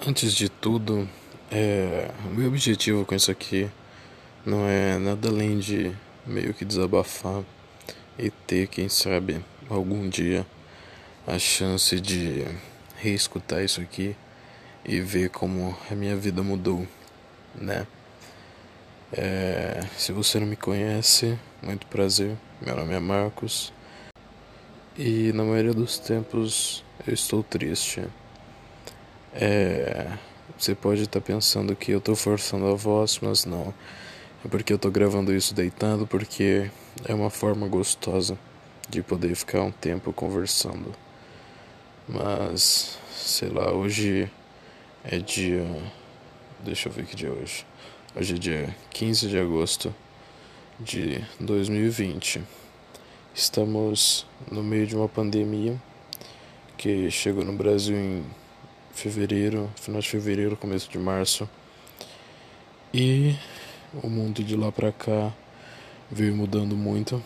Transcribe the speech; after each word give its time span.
Antes 0.00 0.34
de 0.34 0.48
tudo, 0.48 1.08
é, 1.50 2.10
o 2.26 2.34
meu 2.34 2.48
objetivo 2.48 3.06
com 3.06 3.14
isso 3.14 3.30
aqui 3.30 3.70
não 4.44 4.66
é 4.66 4.98
nada 4.98 5.28
além 5.28 5.58
de 5.58 5.92
meio 6.26 6.52
que 6.52 6.64
desabafar 6.64 7.42
e 8.18 8.28
ter, 8.28 8.66
quem 8.66 8.88
sabe, 8.88 9.42
algum 9.70 10.06
dia 10.08 10.44
a 11.26 11.38
chance 11.38 11.98
de 12.00 12.44
reescutar 12.96 13.64
isso 13.64 13.80
aqui 13.80 14.14
e 14.84 15.00
ver 15.00 15.30
como 15.30 15.74
a 15.90 15.94
minha 15.94 16.16
vida 16.16 16.42
mudou, 16.42 16.86
né? 17.54 17.86
É, 19.12 19.80
se 19.96 20.12
você 20.12 20.38
não 20.38 20.46
me 20.46 20.56
conhece, 20.56 21.38
muito 21.62 21.86
prazer. 21.86 22.36
Meu 22.60 22.76
nome 22.76 22.92
é 22.94 23.00
Marcos 23.00 23.72
e 24.98 25.32
na 25.32 25.44
maioria 25.44 25.72
dos 25.72 25.98
tempos 25.98 26.84
eu 27.06 27.14
estou 27.14 27.42
triste. 27.42 28.02
É, 29.36 30.16
você 30.56 30.76
pode 30.76 31.02
estar 31.02 31.20
tá 31.20 31.26
pensando 31.26 31.74
que 31.74 31.90
eu 31.90 31.98
estou 31.98 32.14
forçando 32.14 32.66
a 32.66 32.74
voz, 32.74 33.18
mas 33.20 33.44
não. 33.44 33.74
É 34.44 34.48
porque 34.48 34.72
eu 34.72 34.76
estou 34.76 34.92
gravando 34.92 35.34
isso 35.34 35.52
deitado, 35.52 36.06
porque 36.06 36.70
é 37.04 37.12
uma 37.12 37.30
forma 37.30 37.66
gostosa 37.66 38.38
de 38.88 39.02
poder 39.02 39.34
ficar 39.34 39.62
um 39.62 39.72
tempo 39.72 40.12
conversando. 40.12 40.94
Mas, 42.08 42.96
sei 43.12 43.48
lá, 43.48 43.72
hoje 43.72 44.30
é 45.02 45.18
dia. 45.18 45.66
Deixa 46.60 46.88
eu 46.88 46.92
ver 46.92 47.04
que 47.04 47.16
dia 47.16 47.28
é 47.28 47.32
hoje. 47.32 47.66
Hoje 48.14 48.34
é 48.34 48.38
dia 48.38 48.76
15 48.90 49.28
de 49.28 49.38
agosto 49.38 49.92
de 50.78 51.20
2020. 51.40 52.40
Estamos 53.34 54.24
no 54.48 54.62
meio 54.62 54.86
de 54.86 54.94
uma 54.94 55.08
pandemia 55.08 55.76
que 56.76 57.10
chegou 57.10 57.44
no 57.44 57.52
Brasil 57.52 57.96
em 57.96 58.24
fevereiro, 58.94 59.70
final 59.76 60.00
de 60.00 60.08
fevereiro, 60.08 60.56
começo 60.56 60.90
de 60.90 60.98
março. 60.98 61.48
E 62.92 63.34
o 64.02 64.08
mundo 64.08 64.42
de 64.42 64.56
lá 64.56 64.70
pra 64.70 64.92
cá 64.92 65.32
veio 66.10 66.34
mudando 66.34 66.76
muito 66.76 67.22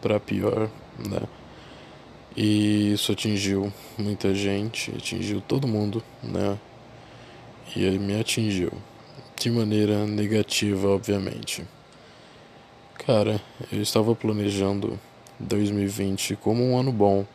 para 0.00 0.20
pior, 0.20 0.70
né? 0.98 1.20
E 2.36 2.92
isso 2.92 3.10
atingiu 3.12 3.72
muita 3.98 4.32
gente, 4.34 4.92
atingiu 4.96 5.40
todo 5.40 5.66
mundo, 5.66 6.02
né? 6.22 6.56
E 7.74 7.82
ele 7.84 7.98
me 7.98 8.18
atingiu 8.18 8.72
de 9.36 9.50
maneira 9.50 10.06
negativa, 10.06 10.88
obviamente. 10.88 11.64
Cara, 13.06 13.40
eu 13.72 13.82
estava 13.82 14.14
planejando 14.14 14.98
2020 15.40 16.36
como 16.36 16.62
um 16.62 16.78
ano 16.78 16.92
bom 16.92 17.26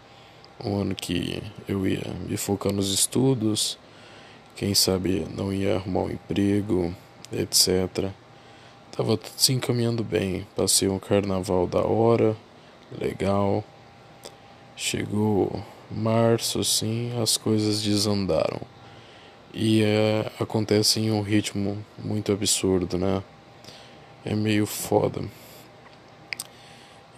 um 0.63 0.79
ano 0.79 0.95
que 0.95 1.41
eu 1.67 1.87
ia 1.87 2.03
me 2.27 2.37
focar 2.37 2.71
nos 2.71 2.93
estudos, 2.93 3.77
quem 4.55 4.73
sabe 4.73 5.25
não 5.35 5.51
ia 5.51 5.75
arrumar 5.75 6.03
um 6.03 6.11
emprego, 6.11 6.95
etc. 7.31 8.11
Tava 8.95 9.17
tudo 9.17 9.33
se 9.35 9.51
encaminhando 9.51 10.03
bem, 10.03 10.47
passei 10.55 10.87
um 10.87 10.99
carnaval 10.99 11.67
da 11.67 11.81
hora, 11.81 12.35
legal. 12.97 13.63
Chegou 14.77 15.61
março, 15.91 16.59
assim, 16.59 17.11
as 17.21 17.35
coisas 17.37 17.81
desandaram. 17.81 18.61
E 19.53 19.83
é, 19.83 20.31
acontece 20.39 20.99
em 20.99 21.11
um 21.11 21.21
ritmo 21.21 21.77
muito 21.97 22.31
absurdo, 22.31 22.97
né? 22.97 23.23
É 24.23 24.33
meio 24.35 24.65
foda. 24.65 25.21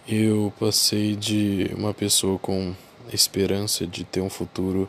Eu 0.06 0.52
passei 0.58 1.14
de 1.14 1.70
uma 1.76 1.92
pessoa 1.92 2.38
com 2.38 2.74
esperança 3.12 3.86
de 3.86 4.04
ter 4.04 4.20
um 4.20 4.30
futuro 4.30 4.88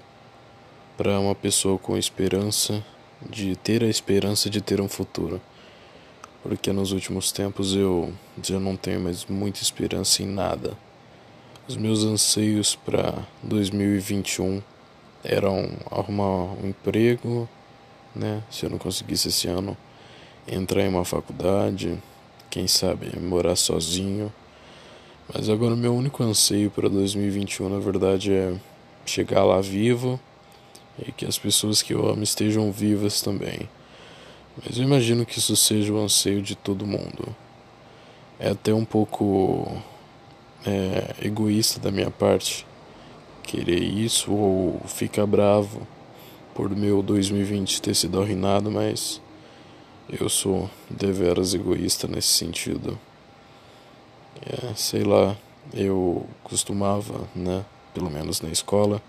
para 0.97 1.19
uma 1.19 1.35
pessoa 1.35 1.77
com 1.77 1.97
esperança 1.97 2.83
de 3.29 3.55
ter 3.55 3.83
a 3.83 3.87
esperança 3.87 4.49
de 4.49 4.61
ter 4.61 4.81
um 4.81 4.89
futuro. 4.89 5.41
Porque 6.41 6.71
nos 6.71 6.91
últimos 6.91 7.31
tempos 7.31 7.75
eu 7.75 8.13
já 8.41 8.59
não 8.59 8.75
tenho 8.75 8.99
mais 8.99 9.25
muita 9.25 9.61
esperança 9.61 10.23
em 10.23 10.27
nada. 10.27 10.77
Os 11.67 11.75
meus 11.75 12.03
anseios 12.03 12.75
para 12.75 13.27
2021 13.43 14.61
eram 15.23 15.69
arrumar 15.91 16.53
um 16.61 16.69
emprego, 16.69 17.47
né? 18.15 18.41
Se 18.49 18.65
eu 18.65 18.69
não 18.69 18.77
conseguisse 18.77 19.27
esse 19.27 19.47
ano, 19.47 19.77
entrar 20.47 20.83
em 20.83 20.89
uma 20.89 21.05
faculdade, 21.05 21.97
quem 22.49 22.67
sabe 22.67 23.17
morar 23.19 23.55
sozinho 23.55 24.33
mas 25.33 25.49
agora 25.49 25.73
o 25.73 25.77
meu 25.77 25.93
único 25.93 26.23
anseio 26.23 26.71
para 26.71 26.89
2021, 26.89 27.69
na 27.69 27.79
verdade, 27.79 28.33
é 28.33 28.55
chegar 29.05 29.43
lá 29.43 29.61
vivo 29.61 30.19
e 30.97 31.11
que 31.11 31.25
as 31.25 31.37
pessoas 31.37 31.81
que 31.81 31.93
eu 31.93 32.07
amo 32.07 32.23
estejam 32.23 32.71
vivas 32.71 33.21
também. 33.21 33.69
Mas 34.57 34.77
eu 34.77 34.83
imagino 34.83 35.25
que 35.25 35.37
isso 35.37 35.55
seja 35.55 35.93
o 35.93 35.99
anseio 35.99 36.41
de 36.41 36.55
todo 36.55 36.85
mundo. 36.85 37.35
É 38.39 38.49
até 38.49 38.73
um 38.73 38.83
pouco 38.85 39.81
é, 40.65 41.15
egoísta 41.21 41.79
da 41.79 41.91
minha 41.91 42.09
parte 42.09 42.65
querer 43.43 43.81
isso 43.81 44.31
ou 44.31 44.81
ficar 44.85 45.25
bravo 45.25 45.87
por 46.53 46.69
meu 46.75 47.01
2020 47.01 47.81
ter 47.81 47.95
sido 47.95 48.21
arruinado, 48.21 48.69
mas 48.69 49.21
eu 50.09 50.27
sou 50.27 50.69
deveras 50.89 51.53
egoísta 51.53 52.07
nesse 52.07 52.29
sentido. 52.29 52.99
É, 54.45 54.73
sei 54.75 55.03
lá, 55.03 55.35
eu 55.73 56.25
costumava, 56.43 57.27
né, 57.35 57.65
pelo 57.93 58.09
menos 58.09 58.41
na 58.41 58.49
escola, 58.49 59.01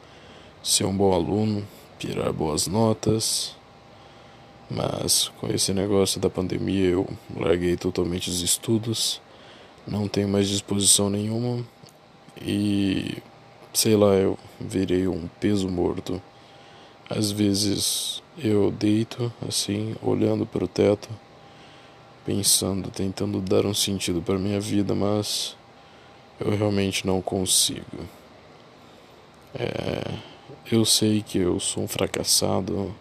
ser 0.63 0.85
um 0.85 0.97
bom 0.97 1.13
aluno, 1.13 1.67
tirar 1.99 2.33
boas 2.33 2.67
notas, 2.67 3.57
mas 4.71 5.29
com 5.41 5.49
esse 5.49 5.73
negócio 5.73 6.21
da 6.21 6.31
pandemia 6.31 6.89
eu 6.91 7.09
larguei 7.37 7.77
totalmente 7.77 8.29
os 8.29 8.41
estudos, 8.41 9.21
não 9.87 10.09
tenho 10.09 10.29
mais 10.29 10.49
disposição 10.49 11.09
nenhuma 11.11 11.65
e 12.41 13.19
sei 13.73 13.97
lá, 13.97 14.15
eu 14.15 14.39
virei 14.61 15.07
um 15.07 15.29
peso 15.41 15.69
morto. 15.69 16.21
Às 17.09 17.31
vezes 17.31 18.23
eu 18.39 18.71
deito 18.71 19.33
assim, 19.47 19.97
olhando 20.03 20.47
para 20.47 20.65
o 20.65 20.69
teto 20.69 21.09
pensando, 22.25 22.91
tentando 22.91 23.41
dar 23.41 23.67
um 23.67 23.75
sentido 23.75 24.21
para 24.21 24.39
minha 24.39 24.61
vida, 24.61 24.95
mas 24.95 25.57
eu 26.39 26.51
realmente 26.57 27.07
não 27.07 27.21
consigo. 27.21 28.09
É, 29.55 30.15
eu 30.71 30.85
sei 30.85 31.23
que 31.23 31.39
eu 31.39 31.59
sou 31.59 31.83
um 31.85 31.89
fracassado 31.89 32.95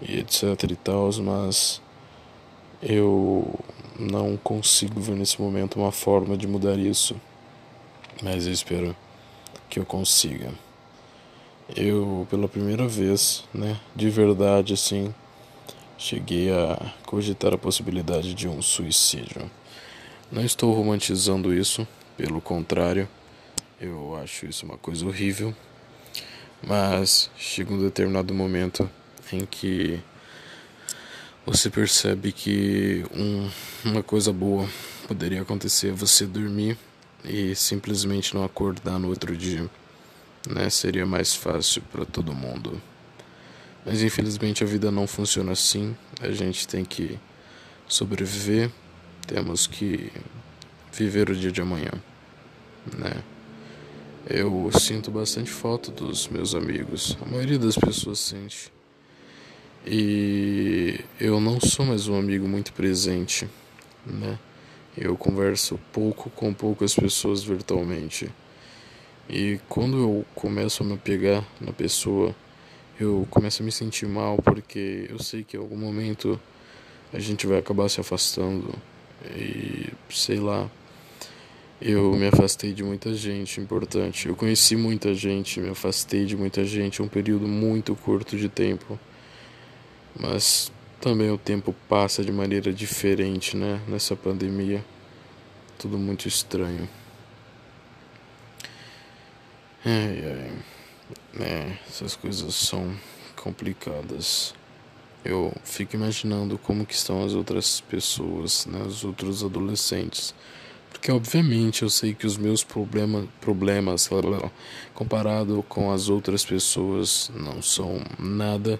e 0.00 0.18
etc 0.18 0.70
e 0.70 0.76
tal, 0.76 1.10
mas 1.22 1.80
eu 2.82 3.58
não 3.98 4.36
consigo 4.36 5.00
ver 5.00 5.16
nesse 5.16 5.40
momento 5.40 5.80
uma 5.80 5.92
forma 5.92 6.36
de 6.36 6.46
mudar 6.46 6.78
isso. 6.78 7.16
Mas 8.22 8.46
eu 8.46 8.52
espero 8.52 8.94
que 9.68 9.78
eu 9.78 9.84
consiga. 9.84 10.52
Eu, 11.74 12.26
pela 12.30 12.48
primeira 12.48 12.86
vez, 12.86 13.44
né, 13.52 13.80
de 13.96 14.10
verdade 14.10 14.74
assim, 14.74 15.14
cheguei 15.96 16.50
a 16.50 16.92
cogitar 17.06 17.52
a 17.54 17.58
possibilidade 17.58 18.34
de 18.34 18.48
um 18.48 18.60
suicídio. 18.60 19.50
Não 20.30 20.44
estou 20.44 20.74
romantizando 20.74 21.54
isso, 21.54 21.86
pelo 22.16 22.40
contrário, 22.40 23.08
eu 23.80 24.16
acho 24.16 24.46
isso 24.46 24.64
uma 24.64 24.78
coisa 24.78 25.04
horrível, 25.06 25.54
mas 26.66 27.30
chega 27.36 27.72
um 27.72 27.78
determinado 27.78 28.32
momento 28.32 28.88
em 29.32 29.44
que 29.44 30.00
você 31.44 31.68
percebe 31.68 32.32
que 32.32 33.04
um, 33.14 33.50
uma 33.84 34.02
coisa 34.02 34.32
boa 34.32 34.68
poderia 35.06 35.42
acontecer 35.42 35.92
você 35.92 36.24
dormir 36.24 36.78
e 37.24 37.54
simplesmente 37.54 38.34
não 38.34 38.44
acordar 38.44 38.98
no 38.98 39.08
outro 39.08 39.36
dia, 39.36 39.68
né? 40.48 40.70
Seria 40.70 41.04
mais 41.04 41.34
fácil 41.34 41.82
para 41.92 42.04
todo 42.06 42.34
mundo. 42.34 42.80
Mas 43.84 44.02
infelizmente 44.02 44.64
a 44.64 44.66
vida 44.66 44.90
não 44.90 45.06
funciona 45.06 45.52
assim. 45.52 45.96
A 46.20 46.30
gente 46.30 46.66
tem 46.66 46.84
que 46.84 47.18
sobreviver, 47.86 48.70
temos 49.26 49.66
que 49.66 50.10
viver 50.92 51.28
o 51.30 51.36
dia 51.36 51.52
de 51.52 51.60
amanhã, 51.60 51.92
né? 52.96 53.22
Eu 54.26 54.70
sinto 54.72 55.10
bastante 55.10 55.50
falta 55.50 55.90
dos 55.90 56.28
meus 56.28 56.54
amigos. 56.54 57.16
A 57.20 57.28
maioria 57.28 57.58
das 57.58 57.76
pessoas 57.76 58.18
sente. 58.18 58.72
E 59.86 60.98
eu 61.20 61.38
não 61.38 61.60
sou 61.60 61.84
mais 61.84 62.08
um 62.08 62.18
amigo 62.18 62.48
muito 62.48 62.72
presente, 62.72 63.46
né? 64.06 64.38
Eu 64.96 65.14
converso 65.14 65.78
pouco 65.92 66.30
com 66.30 66.54
poucas 66.54 66.94
pessoas 66.94 67.44
virtualmente. 67.44 68.30
E 69.28 69.60
quando 69.68 69.98
eu 69.98 70.24
começo 70.34 70.82
a 70.82 70.86
me 70.86 70.96
pegar 70.96 71.44
na 71.60 71.72
pessoa, 71.72 72.34
eu 72.98 73.26
começo 73.30 73.62
a 73.62 73.64
me 73.64 73.72
sentir 73.72 74.06
mal 74.06 74.36
porque 74.38 75.06
eu 75.10 75.18
sei 75.18 75.42
que 75.42 75.56
em 75.56 75.60
algum 75.60 75.76
momento 75.76 76.40
a 77.12 77.18
gente 77.18 77.46
vai 77.46 77.58
acabar 77.58 77.88
se 77.88 78.00
afastando 78.00 78.74
e 79.36 79.92
sei 80.10 80.38
lá. 80.38 80.70
Eu 81.80 82.12
me 82.12 82.26
afastei 82.28 82.72
de 82.72 82.82
muita 82.82 83.12
gente 83.12 83.60
importante. 83.60 84.28
Eu 84.28 84.36
conheci 84.36 84.76
muita 84.76 85.12
gente, 85.12 85.60
me 85.60 85.70
afastei 85.70 86.24
de 86.24 86.36
muita 86.36 86.64
gente 86.64 87.02
em 87.02 87.04
um 87.04 87.08
período 87.08 87.46
muito 87.46 87.94
curto 87.96 88.36
de 88.36 88.48
tempo. 88.48 88.98
Mas 90.18 90.72
também 91.00 91.30
o 91.30 91.36
tempo 91.36 91.74
passa 91.88 92.24
de 92.24 92.32
maneira 92.32 92.72
diferente, 92.72 93.56
né? 93.56 93.80
Nessa 93.88 94.16
pandemia. 94.16 94.84
Tudo 95.78 95.98
muito 95.98 96.26
estranho. 96.26 96.88
Ai, 99.84 100.22
ai. 100.24 100.73
É, 101.38 101.76
essas 101.88 102.16
coisas 102.16 102.54
são 102.54 102.94
complicadas. 103.36 104.54
Eu 105.24 105.52
fico 105.64 105.96
imaginando 105.96 106.58
como 106.58 106.84
que 106.84 106.94
estão 106.94 107.24
as 107.24 107.32
outras 107.32 107.80
pessoas, 107.80 108.66
né, 108.66 108.82
os 108.82 109.04
outros 109.04 109.42
adolescentes. 109.42 110.34
Porque 110.90 111.10
obviamente 111.10 111.82
eu 111.82 111.90
sei 111.90 112.14
que 112.14 112.26
os 112.26 112.36
meus 112.36 112.62
problema, 112.62 113.26
problemas, 113.40 114.08
comparado 114.94 115.64
com 115.68 115.92
as 115.92 116.08
outras 116.08 116.44
pessoas, 116.44 117.30
não 117.34 117.60
são 117.60 118.00
nada 118.18 118.78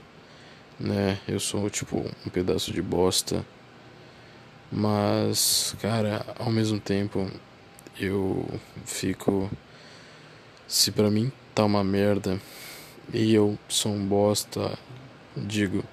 né? 0.79 1.19
Eu 1.27 1.39
sou 1.41 1.69
tipo 1.71 1.99
um 2.27 2.31
pedaço 2.31 2.73
de 2.73 2.83
bosta. 2.83 3.45
Mas, 4.71 5.75
cara, 5.81 6.25
ao 6.39 6.51
mesmo 6.51 6.81
tempo 6.81 7.31
eu 7.99 8.49
fico 8.85 9.51
se 10.67 10.91
para 10.91 11.11
mim 11.11 11.31
tá 11.55 11.65
uma 11.65 11.85
merda 11.85 12.41
e 13.13 13.35
eu 13.35 13.59
sou 13.69 13.93
um 13.93 14.05
bosta, 14.05 14.79
digo, 15.37 15.85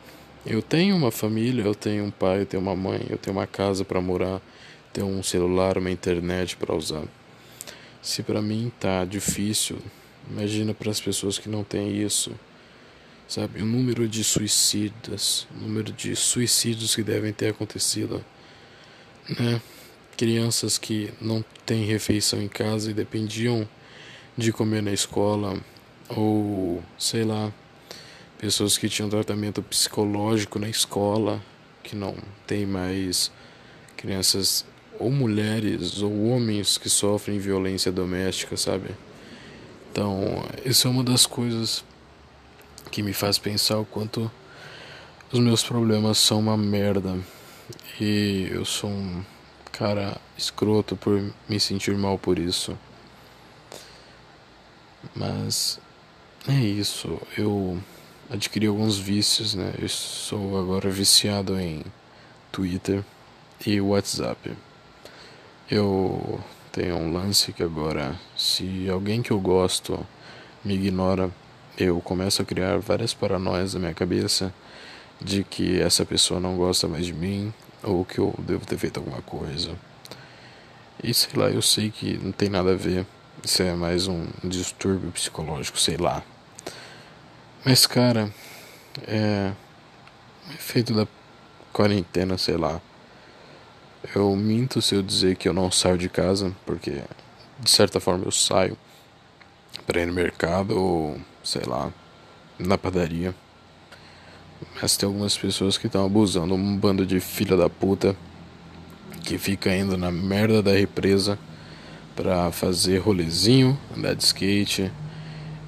eu 0.46 0.62
tenho 0.62 0.96
uma 0.96 1.12
família, 1.12 1.64
eu 1.64 1.76
tenho 1.76 2.06
um 2.06 2.12
pai, 2.12 2.42
eu 2.42 2.46
tenho 2.46 2.64
uma 2.64 2.76
mãe, 2.76 3.06
eu 3.10 3.18
tenho 3.18 3.36
uma 3.36 3.48
casa 3.48 3.86
para 3.86 4.02
morar, 4.02 4.42
tenho 4.92 5.08
um 5.08 5.22
celular, 5.22 5.78
uma 5.78 5.92
internet 5.92 6.58
para 6.58 6.76
usar. 6.76 7.04
Se 8.02 8.24
para 8.24 8.42
mim 8.42 8.72
tá 8.80 9.06
difícil, 9.06 9.78
imagina 10.30 10.74
para 10.74 10.90
as 10.90 11.00
pessoas 11.00 11.38
que 11.38 11.48
não 11.48 11.64
têm 11.64 12.02
isso 12.02 12.32
sabe? 13.32 13.62
O 13.62 13.66
número 13.66 14.10
de 14.10 14.26
suicidas, 14.26 15.48
o 15.56 15.62
número 15.62 15.94
de 15.94 16.14
suicídios 16.18 16.94
que 16.94 17.02
devem 17.02 17.32
ter 17.32 17.52
acontecido, 17.52 18.24
né? 19.40 19.62
Crianças 20.18 20.78
que 20.78 21.14
não 21.22 21.44
têm 21.66 21.86
refeição 21.86 22.42
em 22.42 22.50
casa 22.50 22.92
e 22.92 22.94
dependiam 22.94 23.68
de 24.38 24.52
comer 24.52 24.82
na 24.82 24.92
escola, 24.92 25.58
ou 26.10 26.84
sei 26.98 27.24
lá, 27.24 27.52
pessoas 28.38 28.78
que 28.78 28.90
tinham 28.90 29.10
tratamento 29.10 29.62
psicológico 29.62 30.58
na 30.58 30.70
escola, 30.70 31.42
que 31.84 31.96
não 31.96 32.16
tem 32.48 32.66
mais 32.66 33.32
crianças 33.98 34.66
ou 35.00 35.12
mulheres 35.12 36.02
ou 36.02 36.28
homens 36.28 36.78
que 36.78 36.90
sofrem 36.90 37.40
violência 37.40 37.92
doméstica, 37.92 38.56
sabe? 38.56 38.90
Então, 39.92 40.44
isso 40.64 40.88
é 40.88 40.92
uma 40.92 41.04
das 41.04 41.26
coisas 41.26 41.84
que 42.90 43.04
me 43.04 43.14
faz 43.14 43.38
pensar 43.38 43.78
o 43.78 43.86
quanto 43.86 44.32
os 45.32 45.40
meus 45.40 45.64
problemas 45.64 46.18
são 46.18 46.40
uma 46.40 46.58
merda 46.58 47.18
e 48.00 48.48
eu 48.52 48.66
sou 48.66 48.90
um 48.90 49.24
cara 49.72 50.18
escroto 50.38 50.96
por 50.96 51.22
me 51.48 51.60
sentir 51.60 51.96
mal 51.98 52.18
por 52.18 52.38
isso. 52.38 52.78
Mas 55.16 55.80
é 56.48 56.54
isso, 56.54 57.20
eu 57.38 57.82
adquiri 58.30 58.68
alguns 58.68 58.98
vícios, 58.98 59.56
né? 59.56 59.74
Eu 59.80 59.90
sou 59.90 60.60
agora 60.60 60.90
viciado 60.90 61.60
em 61.60 61.84
Twitter 62.52 63.04
e 63.66 63.80
WhatsApp. 63.82 64.56
Eu 65.70 66.40
tenho 66.72 66.96
um 66.96 67.12
lance 67.14 67.52
que 67.54 67.64
agora, 67.64 68.20
se 68.36 68.90
alguém 68.90 69.22
que 69.22 69.32
eu 69.32 69.40
gosto 69.40 70.06
me 70.64 70.76
ignora, 70.76 71.30
eu 71.78 72.00
começo 72.02 72.42
a 72.42 72.46
criar 72.46 72.80
várias 72.80 73.14
paranoias 73.14 73.74
na 73.74 73.80
minha 73.80 73.94
cabeça 73.94 74.54
de 75.20 75.44
que 75.44 75.80
essa 75.80 76.06
pessoa 76.06 76.40
não 76.40 76.58
gosta 76.58 76.88
mais 76.88 77.06
de 77.06 77.14
mim 77.14 77.54
ou 77.84 78.04
que 78.06 78.20
eu 78.20 78.34
devo 78.40 78.66
ter 78.66 78.78
feito 78.78 78.98
alguma 78.98 79.22
coisa. 79.22 79.78
E 81.04 81.14
sei 81.14 81.32
lá, 81.36 81.50
eu 81.50 81.62
sei 81.62 81.90
que 81.90 82.18
não 82.18 82.32
tem 82.32 82.50
nada 82.50 82.72
a 82.72 82.76
ver. 82.76 83.06
Isso 83.44 83.64
é 83.64 83.74
mais 83.74 84.08
um 84.08 84.28
distúrbio 84.44 85.12
psicológico, 85.12 85.80
sei 85.80 85.98
lá. 85.98 86.24
Mas 87.66 87.88
cara, 87.88 88.32
é. 89.08 89.52
Efeito 90.54 90.94
da 90.94 91.08
quarentena, 91.74 92.38
sei 92.38 92.56
lá. 92.56 92.80
Eu 94.16 94.36
minto 94.36 94.80
se 94.80 94.94
eu 94.94 95.02
dizer 95.02 95.38
que 95.38 95.50
eu 95.50 95.54
não 95.54 95.72
saio 95.72 95.98
de 95.98 96.08
casa, 96.08 96.56
porque 96.68 97.02
de 97.60 97.70
certa 97.70 98.00
forma 98.00 98.26
eu 98.26 98.32
saio 98.32 98.78
para 99.88 100.02
ir 100.02 100.06
no 100.06 100.14
mercado 100.14 100.80
ou 100.80 101.20
sei 101.44 101.64
lá, 101.66 101.92
na 102.60 102.78
padaria. 102.78 103.34
Mas 104.80 104.96
tem 104.98 105.08
algumas 105.08 105.36
pessoas 105.36 105.80
que 105.80 105.88
estão 105.88 106.06
abusando, 106.06 106.54
um 106.54 106.78
bando 106.78 107.08
de 107.08 107.20
filha 107.20 107.58
da 107.58 107.70
puta 107.70 108.16
que 109.24 109.40
fica 109.40 109.76
indo 109.76 109.98
na 109.98 110.12
merda 110.12 110.62
da 110.62 110.74
represa 110.74 111.40
pra 112.16 112.52
fazer 112.52 112.98
rolezinho, 113.00 113.78
andar 113.96 114.16
de 114.16 114.24
skate. 114.24 114.92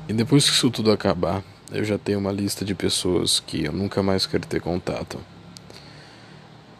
E 0.07 0.13
depois 0.13 0.49
que 0.49 0.55
isso 0.55 0.69
tudo 0.69 0.91
acabar, 0.91 1.43
eu 1.71 1.83
já 1.83 1.97
tenho 1.97 2.19
uma 2.19 2.31
lista 2.31 2.63
de 2.63 2.75
pessoas 2.75 3.39
que 3.39 3.65
eu 3.65 3.71
nunca 3.71 4.03
mais 4.03 4.25
quero 4.25 4.45
ter 4.45 4.61
contato. 4.61 5.19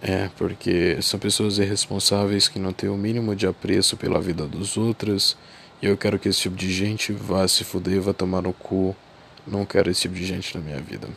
É, 0.01 0.29
porque 0.37 1.01
são 1.01 1.19
pessoas 1.19 1.57
irresponsáveis 1.57 2.47
que 2.47 2.59
não 2.59 2.73
têm 2.73 2.89
o 2.89 2.97
mínimo 2.97 3.35
de 3.35 3.47
apreço 3.47 3.95
pela 3.95 4.19
vida 4.19 4.45
dos 4.45 4.75
outros 4.75 5.37
e 5.81 5.85
eu 5.85 5.97
quero 5.97 6.17
que 6.17 6.29
esse 6.29 6.39
tipo 6.39 6.55
de 6.55 6.71
gente 6.71 7.11
vá 7.11 7.45
se 7.45 7.63
fuder, 7.65 7.99
vá 7.99 8.13
tomar 8.13 8.41
no 8.41 8.53
cu. 8.53 8.95
Não 9.45 9.65
quero 9.65 9.91
esse 9.91 10.03
tipo 10.03 10.15
de 10.15 10.25
gente 10.25 10.57
na 10.57 10.63
minha 10.63 10.79
vida. 10.79 11.09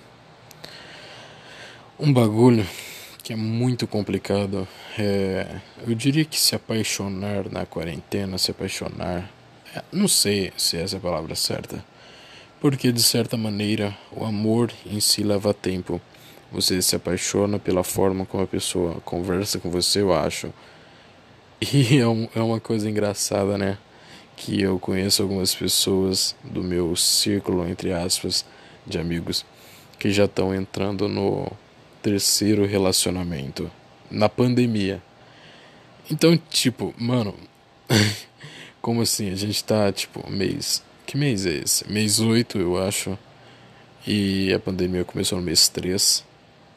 Um 1.98 2.12
bagulho 2.12 2.66
que 3.26 3.32
é 3.32 3.36
muito 3.36 3.88
complicado 3.88 4.68
é. 4.96 5.58
Eu 5.84 5.96
diria 5.96 6.24
que 6.24 6.38
se 6.38 6.54
apaixonar 6.54 7.50
na 7.50 7.66
quarentena, 7.66 8.38
se 8.38 8.52
apaixonar. 8.52 9.28
É, 9.74 9.82
não 9.90 10.06
sei 10.06 10.52
se 10.56 10.76
essa 10.76 10.94
é 10.94 10.98
a 10.98 11.00
palavra 11.00 11.34
certa. 11.34 11.84
Porque 12.60 12.92
de 12.92 13.02
certa 13.02 13.36
maneira 13.36 13.98
o 14.12 14.24
amor 14.24 14.72
em 14.86 15.00
si 15.00 15.24
leva 15.24 15.52
tempo. 15.52 16.00
Você 16.52 16.80
se 16.80 16.94
apaixona 16.94 17.58
pela 17.58 17.82
forma 17.82 18.24
como 18.24 18.44
a 18.44 18.46
pessoa 18.46 19.00
conversa 19.04 19.58
com 19.58 19.70
você, 19.72 20.02
eu 20.02 20.14
acho. 20.14 20.52
E 21.60 21.98
é, 21.98 22.06
um, 22.06 22.28
é 22.32 22.40
uma 22.40 22.60
coisa 22.60 22.88
engraçada, 22.88 23.58
né? 23.58 23.76
que 24.36 24.62
eu 24.62 24.78
conheço 24.78 25.22
algumas 25.22 25.52
pessoas 25.52 26.36
do 26.44 26.62
meu 26.62 26.94
círculo, 26.94 27.66
entre 27.66 27.92
aspas, 27.92 28.44
de 28.86 29.00
amigos, 29.00 29.44
que 29.98 30.12
já 30.12 30.26
estão 30.26 30.54
entrando 30.54 31.08
no 31.08 31.50
terceiro 32.06 32.64
relacionamento, 32.64 33.68
na 34.08 34.28
pandemia. 34.28 35.02
Então, 36.08 36.36
tipo, 36.36 36.94
mano, 36.96 37.34
como 38.80 39.02
assim? 39.02 39.32
A 39.32 39.34
gente 39.34 39.64
tá, 39.64 39.90
tipo, 39.90 40.30
mês. 40.30 40.84
Que 41.04 41.16
mês 41.16 41.44
é 41.44 41.54
esse? 41.54 41.90
Mês 41.90 42.20
8, 42.20 42.60
eu 42.60 42.80
acho. 42.80 43.18
E 44.06 44.54
a 44.54 44.60
pandemia 44.60 45.04
começou 45.04 45.36
no 45.36 45.44
mês 45.44 45.68
3. 45.68 46.24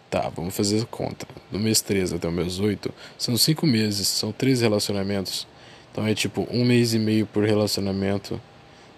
Tá, 0.10 0.32
vamos 0.36 0.56
fazer 0.56 0.82
a 0.82 0.86
conta. 0.88 1.28
Do 1.52 1.60
mês 1.60 1.80
3 1.80 2.14
até 2.14 2.28
o 2.28 2.32
mês 2.32 2.60
8, 2.60 2.92
são 3.16 3.38
5 3.38 3.68
meses, 3.68 4.08
são 4.08 4.32
3 4.32 4.62
relacionamentos. 4.62 5.46
Então 5.92 6.08
é 6.08 6.16
tipo 6.16 6.48
um 6.50 6.66
mês 6.66 6.96
e 6.96 6.98
meio 6.98 7.28
por 7.28 7.44
relacionamento. 7.44 8.42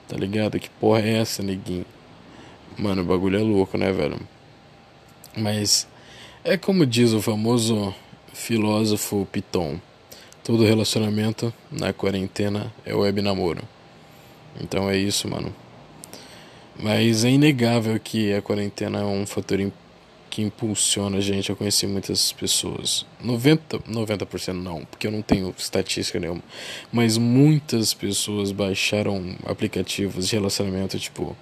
Tá 0.07 0.15
ligado? 0.15 0.57
Que 0.57 0.69
porra 0.69 1.01
é 1.01 1.17
essa, 1.17 1.43
neguinho? 1.43 1.85
Mano, 2.77 3.01
o 3.01 3.05
bagulho 3.05 3.37
é 3.37 3.43
louco, 3.43 3.77
né, 3.77 3.91
velho? 3.91 4.17
Mas 5.35 5.90
é 6.43 6.57
como 6.57 6.85
diz 6.85 7.13
o 7.13 7.21
famoso 7.21 7.93
filósofo 8.33 9.27
Piton: 9.31 9.79
todo 10.43 10.65
relacionamento 10.65 11.53
na 11.71 11.93
quarentena 11.93 12.73
é 12.85 12.93
web 12.93 13.21
namoro. 13.21 13.61
Então 14.59 14.89
é 14.89 14.97
isso, 14.97 15.29
mano. 15.29 15.53
Mas 16.79 17.23
é 17.23 17.29
inegável 17.29 17.99
que 17.99 18.33
a 18.33 18.41
quarentena 18.41 18.99
é 18.99 19.03
um 19.03 19.25
fator 19.25 19.59
que 20.29 20.41
impulsiona 20.41 21.17
a 21.17 21.21
gente 21.21 21.51
a 21.51 21.55
conhecer 21.55 21.87
muitas 21.87 22.31
pessoas. 22.31 23.05
90%, 23.23 23.83
90% 23.87 24.53
não, 24.53 24.85
porque 24.85 25.05
eu 25.05 25.11
não 25.11 25.21
tenho 25.21 25.53
estatística 25.55 26.19
nenhuma. 26.19 26.41
Mas 26.91 27.17
muitas 27.17 27.93
pessoas 27.93 28.51
baixaram 28.51 29.35
aplicativos 29.45 30.29
de 30.29 30.35
relacionamento 30.35 30.97
tipo 30.97 31.35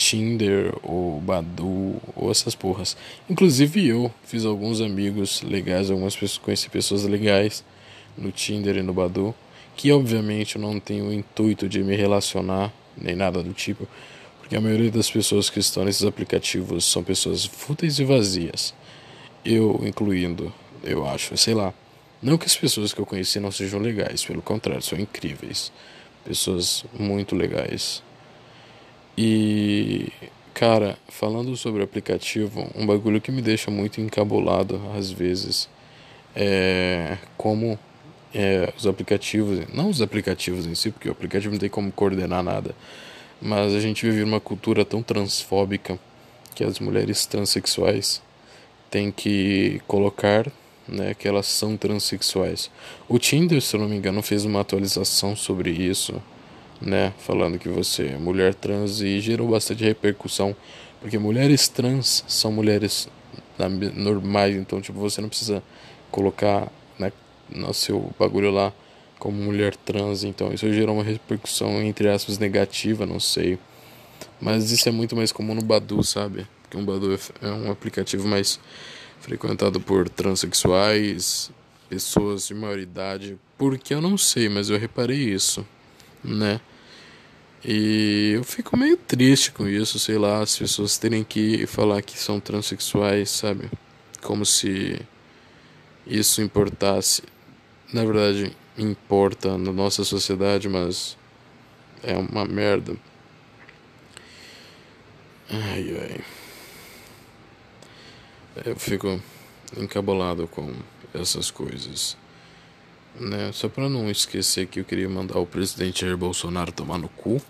Tinder 0.00 0.74
ou 0.82 1.20
Badu 1.20 2.00
ou 2.16 2.30
essas 2.30 2.54
porras. 2.54 2.96
Inclusive 3.28 3.86
eu 3.86 4.10
fiz 4.24 4.46
alguns 4.46 4.80
amigos 4.80 5.42
legais, 5.42 5.90
algumas 5.90 6.16
pessoas, 6.16 6.38
conheci 6.38 6.70
pessoas 6.70 7.04
legais 7.04 7.62
no 8.16 8.32
Tinder 8.32 8.78
e 8.78 8.82
no 8.82 8.94
Badu, 8.94 9.34
que 9.76 9.92
obviamente 9.92 10.56
eu 10.56 10.62
não 10.62 10.80
tenho 10.80 11.08
o 11.08 11.12
intuito 11.12 11.68
de 11.68 11.84
me 11.84 11.94
relacionar 11.94 12.72
nem 12.96 13.14
nada 13.14 13.42
do 13.42 13.52
tipo 13.52 13.86
e 14.50 14.56
a 14.56 14.60
maioria 14.60 14.90
das 14.90 15.10
pessoas 15.10 15.50
que 15.50 15.60
estão 15.60 15.84
nesses 15.84 16.04
aplicativos 16.04 16.86
são 16.86 17.04
pessoas 17.04 17.44
fúteis 17.44 17.98
e 17.98 18.04
vazias. 18.04 18.74
Eu 19.44 19.80
incluindo, 19.84 20.52
eu 20.82 21.06
acho, 21.06 21.36
sei 21.36 21.54
lá. 21.54 21.74
Não 22.22 22.36
que 22.36 22.46
as 22.46 22.56
pessoas 22.56 22.92
que 22.92 23.00
eu 23.00 23.06
conheci 23.06 23.38
não 23.38 23.52
sejam 23.52 23.78
legais, 23.78 24.24
pelo 24.24 24.42
contrário, 24.42 24.82
são 24.82 24.98
incríveis. 24.98 25.70
Pessoas 26.24 26.84
muito 26.98 27.36
legais. 27.36 28.02
E, 29.16 30.12
Cara, 30.60 30.98
falando 31.08 31.56
sobre 31.56 31.82
aplicativo, 31.82 32.70
um 32.74 32.84
bagulho 32.84 33.18
que 33.18 33.32
me 33.32 33.40
deixa 33.40 33.70
muito 33.70 33.98
encabulado 33.98 34.78
às 34.94 35.10
vezes 35.10 35.70
é 36.36 37.16
como 37.34 37.78
é, 38.34 38.70
os 38.76 38.86
aplicativos, 38.86 39.66
não 39.72 39.88
os 39.88 40.02
aplicativos 40.02 40.66
em 40.66 40.74
si, 40.74 40.90
porque 40.90 41.08
o 41.08 41.12
aplicativo 41.12 41.52
não 41.52 41.58
tem 41.58 41.70
como 41.70 41.90
coordenar 41.90 42.42
nada, 42.42 42.74
mas 43.40 43.74
a 43.74 43.80
gente 43.80 44.04
vive 44.04 44.20
numa 44.20 44.38
cultura 44.38 44.84
tão 44.84 45.02
transfóbica 45.02 45.98
que 46.54 46.62
as 46.62 46.78
mulheres 46.78 47.24
transexuais 47.24 48.20
têm 48.90 49.10
que 49.10 49.80
colocar 49.86 50.46
né, 50.86 51.14
que 51.14 51.26
elas 51.26 51.46
são 51.46 51.74
transexuais. 51.74 52.70
O 53.08 53.18
Tinder, 53.18 53.62
se 53.62 53.74
eu 53.74 53.80
não 53.80 53.88
me 53.88 53.96
engano, 53.96 54.20
fez 54.20 54.44
uma 54.44 54.60
atualização 54.60 55.34
sobre 55.34 55.70
isso, 55.70 56.20
né, 56.80 57.12
falando 57.18 57.58
que 57.58 57.68
você 57.68 58.08
é 58.08 58.18
mulher 58.18 58.54
trans 58.54 59.00
e 59.00 59.20
gerou 59.20 59.48
bastante 59.48 59.84
repercussão, 59.84 60.56
porque 61.00 61.18
mulheres 61.18 61.68
trans 61.68 62.24
são 62.26 62.50
mulheres 62.50 63.08
normais, 63.94 64.56
então 64.56 64.80
tipo 64.80 64.98
você 64.98 65.20
não 65.20 65.28
precisa 65.28 65.62
colocar 66.10 66.70
né, 66.98 67.12
no 67.54 67.72
seu 67.74 68.10
bagulho 68.18 68.50
lá 68.50 68.72
como 69.18 69.36
mulher 69.36 69.76
trans, 69.76 70.24
então 70.24 70.52
isso 70.52 70.72
gerou 70.72 70.94
uma 70.96 71.04
repercussão 71.04 71.82
entre 71.82 72.08
aspas 72.08 72.38
negativa, 72.38 73.04
não 73.04 73.20
sei. 73.20 73.58
Mas 74.40 74.70
isso 74.70 74.88
é 74.88 74.92
muito 74.92 75.14
mais 75.14 75.30
comum 75.30 75.54
no 75.54 75.62
Badu, 75.62 76.02
sabe? 76.02 76.46
Porque 76.62 76.76
um 76.76 76.84
Badu 76.84 77.18
é 77.42 77.46
um 77.48 77.70
aplicativo 77.70 78.26
mais 78.26 78.58
frequentado 79.20 79.78
por 79.78 80.08
transexuais, 80.08 81.50
pessoas 81.88 82.48
de 82.48 82.54
maioridade, 82.54 83.38
porque 83.58 83.92
eu 83.92 84.00
não 84.00 84.16
sei, 84.16 84.48
mas 84.48 84.70
eu 84.70 84.78
reparei 84.78 85.18
isso, 85.18 85.66
né? 86.24 86.60
E 87.64 88.32
eu 88.36 88.44
fico 88.44 88.76
meio 88.76 88.96
triste 88.96 89.52
com 89.52 89.68
isso, 89.68 89.98
sei 89.98 90.16
lá, 90.16 90.40
as 90.40 90.56
pessoas 90.56 90.96
terem 90.96 91.22
que 91.22 91.66
falar 91.66 92.00
que 92.00 92.18
são 92.18 92.40
transexuais, 92.40 93.28
sabe? 93.30 93.70
Como 94.22 94.46
se 94.46 95.00
isso 96.06 96.40
importasse. 96.40 97.22
Na 97.92 98.04
verdade, 98.04 98.56
importa 98.78 99.58
na 99.58 99.72
nossa 99.72 100.04
sociedade, 100.04 100.68
mas 100.68 101.18
é 102.02 102.16
uma 102.16 102.46
merda. 102.46 102.96
Ai, 105.50 105.96
ai. 106.00 106.20
Eu 108.64 108.76
fico 108.76 109.20
encabulado 109.76 110.48
com 110.48 110.72
essas 111.12 111.50
coisas. 111.50 112.16
Né? 113.18 113.50
Só 113.52 113.68
para 113.68 113.88
não 113.88 114.10
esquecer 114.10 114.66
que 114.66 114.80
eu 114.80 114.84
queria 114.84 115.08
mandar 115.08 115.38
o 115.38 115.46
presidente 115.46 116.02
Jair 116.02 116.16
Bolsonaro 116.16 116.72
tomar 116.72 116.98
no 116.98 117.08
cu, 117.08 117.40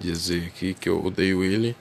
dizer 0.00 0.46
aqui 0.46 0.74
que 0.74 0.88
eu 0.88 1.04
odeio 1.04 1.44
ele. 1.44 1.76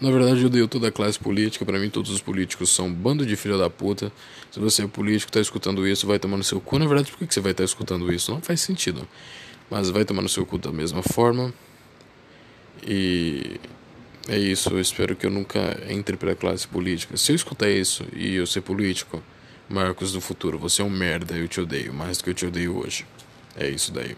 Na 0.00 0.12
verdade, 0.12 0.40
eu 0.40 0.46
odeio 0.46 0.68
toda 0.68 0.88
a 0.88 0.92
classe 0.92 1.18
política. 1.18 1.64
Para 1.64 1.78
mim, 1.78 1.90
todos 1.90 2.10
os 2.10 2.20
políticos 2.20 2.70
são 2.70 2.86
um 2.86 2.92
bando 2.92 3.26
de 3.26 3.34
filha 3.34 3.56
da 3.56 3.68
puta. 3.68 4.12
Se 4.50 4.60
você 4.60 4.84
é 4.84 4.86
político, 4.86 5.32
tá 5.32 5.40
escutando 5.40 5.86
isso, 5.86 6.06
vai 6.06 6.18
tomar 6.18 6.36
no 6.36 6.44
seu 6.44 6.60
cu. 6.60 6.78
Na 6.78 6.86
verdade, 6.86 7.10
por 7.10 7.18
que 7.18 7.32
você 7.32 7.40
vai 7.40 7.50
estar 7.50 7.62
tá 7.62 7.66
escutando 7.66 8.12
isso? 8.12 8.30
Não 8.30 8.40
faz 8.40 8.60
sentido. 8.60 9.06
Mas 9.68 9.90
vai 9.90 10.04
tomar 10.04 10.22
no 10.22 10.28
seu 10.28 10.46
cu 10.46 10.56
da 10.56 10.70
mesma 10.70 11.02
forma. 11.02 11.52
E 12.86 13.60
é 14.28 14.38
isso. 14.38 14.70
Eu 14.70 14.80
espero 14.80 15.16
que 15.16 15.26
eu 15.26 15.30
nunca 15.30 15.80
entre 15.88 16.16
para 16.16 16.32
a 16.32 16.36
classe 16.36 16.66
política. 16.66 17.16
Se 17.16 17.32
eu 17.32 17.36
escutar 17.36 17.68
isso 17.68 18.04
e 18.14 18.36
eu 18.36 18.46
ser 18.46 18.60
político, 18.60 19.20
Marcos 19.68 20.12
do 20.12 20.20
futuro, 20.20 20.58
você 20.58 20.82
é 20.82 20.84
um 20.84 20.90
merda. 20.90 21.36
Eu 21.36 21.48
te 21.48 21.60
odeio 21.60 21.92
mais 21.92 22.18
do 22.18 22.24
que 22.24 22.30
eu 22.30 22.34
te 22.34 22.46
odeio 22.46 22.78
hoje. 22.78 23.06
É 23.56 23.68
isso 23.68 23.92
daí. 23.92 24.16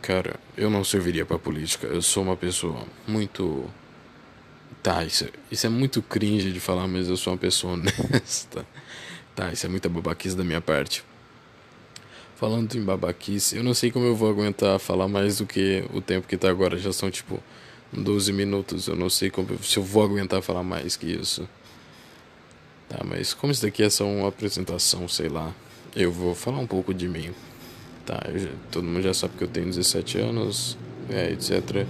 Cara, 0.00 0.40
eu 0.56 0.68
não 0.68 0.82
serviria 0.82 1.24
para 1.24 1.38
política. 1.38 1.86
Eu 1.86 2.02
sou 2.02 2.24
uma 2.24 2.36
pessoa 2.36 2.84
muito 3.06 3.70
Tá, 4.82 5.04
isso, 5.04 5.28
isso 5.48 5.64
é 5.64 5.70
muito 5.70 6.02
cringe 6.02 6.50
de 6.50 6.58
falar, 6.58 6.88
mas 6.88 7.08
eu 7.08 7.16
sou 7.16 7.32
uma 7.32 7.38
pessoa 7.38 7.74
honesta. 7.78 8.66
Tá, 9.34 9.52
isso 9.52 9.64
é 9.64 9.68
muita 9.68 9.88
babaquice 9.88 10.36
da 10.36 10.42
minha 10.42 10.60
parte. 10.60 11.04
Falando 12.34 12.74
em 12.74 12.82
babaquice, 12.82 13.56
eu 13.56 13.62
não 13.62 13.74
sei 13.74 13.92
como 13.92 14.04
eu 14.04 14.16
vou 14.16 14.28
aguentar 14.28 14.80
falar 14.80 15.06
mais 15.06 15.38
do 15.38 15.46
que 15.46 15.84
o 15.92 16.00
tempo 16.00 16.26
que 16.26 16.36
tá 16.36 16.50
agora. 16.50 16.76
Já 16.76 16.92
são 16.92 17.08
tipo 17.12 17.40
12 17.92 18.32
minutos. 18.32 18.88
Eu 18.88 18.96
não 18.96 19.08
sei 19.08 19.30
como, 19.30 19.56
se 19.62 19.76
eu 19.76 19.84
vou 19.84 20.02
aguentar 20.02 20.42
falar 20.42 20.64
mais 20.64 20.96
que 20.96 21.06
isso. 21.06 21.48
Tá, 22.92 23.02
mas 23.04 23.32
como 23.32 23.50
isso 23.50 23.62
daqui 23.62 23.82
é 23.82 23.88
só 23.88 24.06
uma 24.06 24.28
apresentação, 24.28 25.08
sei 25.08 25.26
lá, 25.26 25.54
eu 25.96 26.12
vou 26.12 26.34
falar 26.34 26.58
um 26.58 26.66
pouco 26.66 26.92
de 26.92 27.08
mim. 27.08 27.32
Tá, 28.04 28.20
já, 28.34 28.50
todo 28.70 28.84
mundo 28.84 29.02
já 29.02 29.14
sabe 29.14 29.32
que 29.38 29.44
eu 29.44 29.48
tenho 29.48 29.64
17 29.66 30.18
anos, 30.18 30.76
é, 31.08 31.32
etc. 31.32 31.86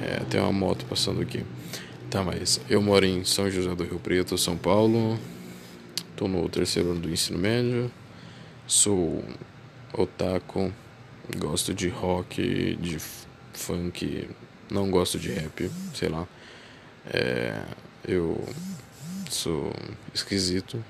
É, 0.00 0.24
tem 0.30 0.40
uma 0.40 0.52
moto 0.52 0.86
passando 0.86 1.20
aqui. 1.20 1.44
Tá, 2.10 2.22
mas 2.22 2.58
eu 2.70 2.80
moro 2.80 3.04
em 3.04 3.24
São 3.24 3.50
José 3.50 3.74
do 3.74 3.84
Rio 3.84 3.98
Preto, 3.98 4.38
São 4.38 4.56
Paulo. 4.56 5.18
Tô 6.16 6.26
no 6.26 6.48
terceiro 6.48 6.92
ano 6.92 7.00
do 7.00 7.10
ensino 7.10 7.38
médio. 7.38 7.90
Sou 8.66 9.22
otaku. 9.92 10.72
Gosto 11.36 11.74
de 11.74 11.88
rock, 11.88 12.76
de 12.76 12.98
funk. 13.52 14.30
Não 14.70 14.90
gosto 14.90 15.18
de 15.18 15.30
rap, 15.30 15.70
sei 15.92 16.08
lá. 16.08 16.26
É, 17.06 17.60
eu 18.08 18.42
sou 19.30 19.72
esquisito. 20.14 20.82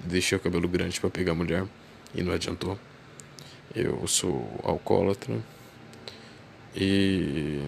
Deixei 0.00 0.36
o 0.36 0.40
cabelo 0.40 0.68
grande 0.68 1.00
para 1.00 1.10
pegar 1.10 1.34
mulher 1.34 1.66
e 2.14 2.22
não 2.22 2.32
adiantou. 2.32 2.78
Eu 3.74 4.06
sou 4.06 4.60
alcoólatra. 4.62 5.38
E 6.74 7.60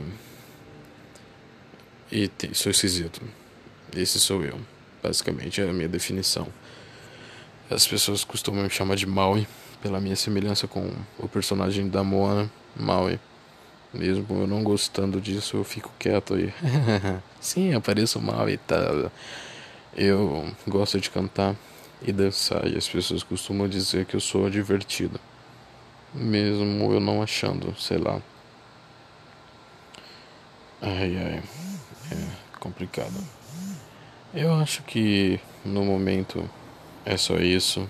e 2.10 2.30
sou 2.54 2.70
esquisito. 2.70 3.20
Esse 3.94 4.18
sou 4.18 4.42
eu. 4.42 4.58
Basicamente 5.02 5.60
é 5.60 5.68
a 5.68 5.72
minha 5.72 5.88
definição. 5.88 6.48
As 7.70 7.86
pessoas 7.86 8.24
costumam 8.24 8.62
me 8.62 8.70
chamar 8.70 8.96
de 8.96 9.06
Maui 9.06 9.46
pela 9.82 10.00
minha 10.00 10.16
semelhança 10.16 10.66
com 10.66 10.90
o 11.18 11.28
personagem 11.28 11.88
da 11.88 12.02
Moana, 12.02 12.50
Maui. 12.74 13.20
Mesmo 13.92 14.26
eu 14.30 14.46
não 14.46 14.62
gostando 14.62 15.20
disso, 15.20 15.56
eu 15.56 15.64
fico 15.64 15.90
quieto 15.98 16.34
aí. 16.34 16.52
Sim, 17.40 17.74
apareço 17.74 18.20
mal 18.20 18.48
e 18.48 18.56
tal. 18.58 19.10
Eu 19.96 20.46
gosto 20.66 21.00
de 21.00 21.10
cantar 21.10 21.56
e 22.02 22.12
dançar 22.12 22.66
e 22.66 22.76
as 22.76 22.86
pessoas 22.88 23.22
costumam 23.22 23.66
dizer 23.66 24.04
que 24.04 24.14
eu 24.14 24.20
sou 24.20 24.48
divertido. 24.50 25.18
Mesmo 26.14 26.92
eu 26.92 27.00
não 27.00 27.22
achando, 27.22 27.74
sei 27.78 27.98
lá. 27.98 28.20
Ai 30.80 31.16
ai 31.16 31.42
é 32.12 32.58
complicado. 32.60 33.14
Eu 34.34 34.52
acho 34.54 34.82
que 34.82 35.40
no 35.64 35.84
momento 35.84 36.48
é 37.04 37.16
só 37.16 37.38
isso. 37.38 37.88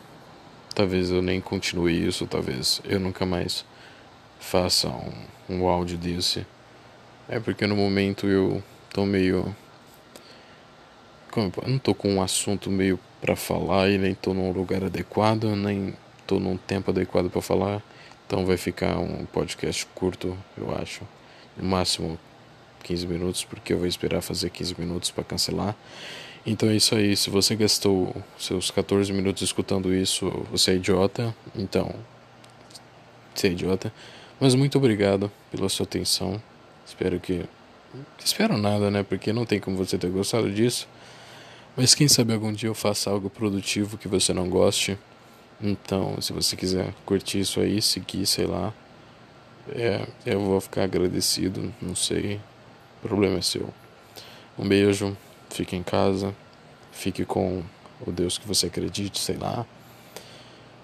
Talvez 0.75 1.11
eu 1.11 1.21
nem 1.21 1.41
continue 1.41 2.07
isso, 2.07 2.27
talvez 2.27 2.81
eu 2.85 3.01
nunca 3.01 3.27
mais 3.27 3.65
faça 4.39 4.89
um, 4.89 5.13
um 5.49 5.69
áudio 5.69 5.99
desse. 5.99 6.47
É 7.29 7.39
porque 7.39 7.67
no 7.67 7.77
momento 7.77 8.27
eu 8.27 8.63
tô 8.93 9.05
meio. 9.05 9.55
Como 11.31 11.53
eu 11.63 11.69
não 11.69 11.79
tô 11.79 11.95
com 11.95 12.15
um 12.15 12.23
assunto 12.23 12.71
meio 12.71 12.99
para 13.21 13.37
falar 13.37 13.91
e 13.91 13.99
nem 13.99 14.15
tô 14.15 14.33
num 14.33 14.51
lugar 14.51 14.83
adequado, 14.83 15.45
nem 15.55 15.95
tô 16.27 16.39
num 16.39 16.57
tempo 16.57 16.91
adequado 16.91 17.31
para 17.31 17.43
falar. 17.43 17.83
Então 18.27 18.45
vai 18.45 18.57
ficar 18.57 18.99
um 18.99 19.25
podcast 19.27 19.87
curto, 19.95 20.37
eu 20.57 20.75
acho. 20.75 21.03
No 21.57 21.65
máximo 21.65 22.19
15 22.85 23.07
minutos, 23.07 23.45
porque 23.45 23.73
eu 23.73 23.79
vou 23.79 23.87
esperar 23.87 24.21
fazer 24.21 24.51
15 24.51 24.75
minutos 24.79 25.11
para 25.11 25.25
cancelar. 25.25 25.77
Então 26.47 26.69
é 26.69 26.77
isso 26.77 26.95
aí. 26.95 27.17
Se 27.17 27.31
você 27.31 27.55
gastou 27.57 28.15
seus 28.39 28.71
14 28.71 29.13
minutos 29.13 29.43
escutando 29.43 29.95
isso, 29.95 30.31
você 30.51 30.73
é 30.73 30.75
idiota. 30.77 31.35
Então, 31.55 31.95
você 33.35 33.49
é 33.49 33.51
idiota. 33.51 33.93
Mas 34.41 34.55
muito 34.55 34.79
obrigado 34.79 35.31
pela 35.51 35.69
sua 35.69 35.85
atenção. 35.85 36.41
Espero 36.87 37.19
que. 37.19 37.45
Espero 38.25 38.57
nada, 38.57 38.91
né? 38.91 39.03
Porque 39.03 39.33
não 39.33 39.45
tem 39.45 39.59
como 39.59 39.77
você 39.77 39.99
ter 39.99 40.11
gostado 40.11 40.51
disso. 40.51 40.89
Mas 41.77 41.95
quem 41.95 42.09
sabe 42.09 42.33
algum 42.33 42.53
dia 42.53 42.69
eu 42.69 42.75
faça 42.75 43.11
algo 43.11 43.29
produtivo 43.29 43.99
que 43.99 44.09
você 44.09 44.33
não 44.33 44.49
goste. 44.49 44.99
Então, 45.61 46.21
se 46.21 46.33
você 46.33 46.55
quiser 46.55 46.95
curtir 47.05 47.41
isso 47.41 47.61
aí, 47.61 47.83
seguir, 47.83 48.27
sei 48.27 48.47
lá. 48.47 48.73
É, 49.71 50.07
eu 50.25 50.41
vou 50.41 50.61
ficar 50.61 50.85
agradecido, 50.85 51.73
não 51.83 51.95
sei. 51.95 52.41
O 52.99 53.09
problema 53.09 53.39
é 53.39 53.43
seu. 53.43 53.69
Um 54.59 54.67
beijo, 54.67 55.17
fique 55.51 55.77
em 55.77 55.83
casa, 55.83 56.35
fique 56.93 57.25
com 57.25 57.63
o 58.07 58.13
Deus 58.13 58.39
que 58.39 58.47
você 58.47 58.67
acredite, 58.67 59.19
sei 59.19 59.37
lá. 59.37 59.67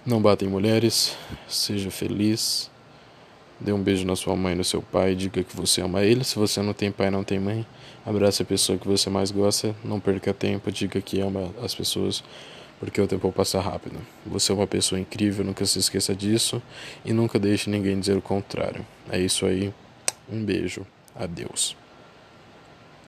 Não 0.04 0.20
bata 0.20 0.44
em 0.44 0.48
mulheres, 0.48 1.16
seja 1.48 1.90
feliz. 1.90 2.70
Dê 3.64 3.72
um 3.72 3.82
beijo 3.82 4.06
na 4.06 4.14
sua 4.14 4.36
mãe 4.36 4.54
no 4.54 4.62
seu 4.62 4.82
pai, 4.82 5.14
diga 5.14 5.42
que 5.42 5.56
você 5.56 5.80
ama 5.80 6.02
ele. 6.02 6.22
Se 6.22 6.36
você 6.36 6.60
não 6.60 6.74
tem 6.74 6.92
pai, 6.92 7.10
não 7.10 7.24
tem 7.24 7.40
mãe, 7.40 7.66
abrace 8.04 8.42
a 8.42 8.44
pessoa 8.44 8.76
que 8.78 8.86
você 8.86 9.08
mais 9.08 9.30
gosta, 9.30 9.74
não 9.82 9.98
perca 9.98 10.34
tempo, 10.34 10.70
diga 10.70 11.00
que 11.00 11.18
ama 11.18 11.50
as 11.62 11.74
pessoas, 11.74 12.22
porque 12.78 13.00
o 13.00 13.06
tempo 13.06 13.32
passa 13.32 13.58
rápido. 13.60 13.96
Você 14.26 14.52
é 14.52 14.54
uma 14.54 14.66
pessoa 14.66 15.00
incrível, 15.00 15.42
nunca 15.42 15.64
se 15.64 15.78
esqueça 15.78 16.14
disso 16.14 16.62
e 17.06 17.14
nunca 17.14 17.38
deixe 17.38 17.70
ninguém 17.70 17.98
dizer 17.98 18.18
o 18.18 18.20
contrário. 18.20 18.84
É 19.10 19.18
isso 19.18 19.46
aí. 19.46 19.72
Um 20.30 20.44
beijo. 20.44 20.86
Adeus. 21.16 21.74